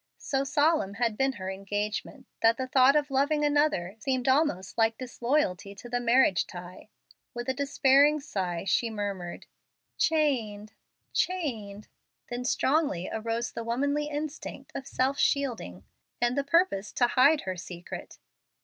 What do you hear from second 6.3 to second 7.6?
tie. With a